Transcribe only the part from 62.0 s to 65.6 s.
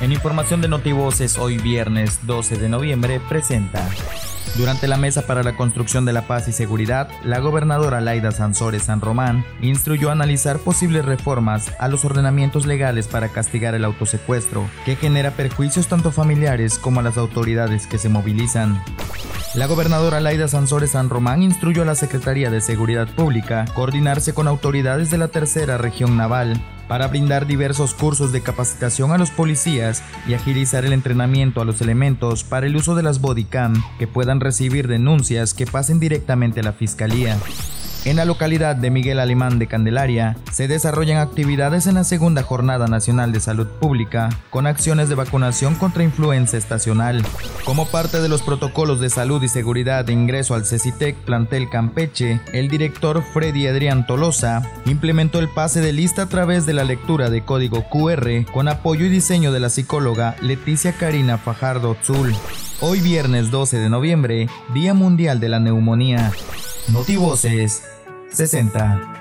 Zul. Hoy viernes 12 de noviembre, Día Mundial de la